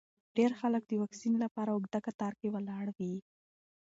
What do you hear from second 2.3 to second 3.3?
کې ولاړ دي.